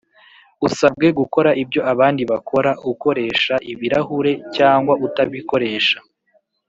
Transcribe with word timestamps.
usabwe 0.67 1.07
gukora 1.19 1.49
ibyo 1.63 1.81
abandi 1.93 2.21
bakora 2.31 2.71
ukoresha 2.91 3.53
ibirahure 3.71 4.31
cyangwa 4.55 4.93
utabikoresha 5.07 5.97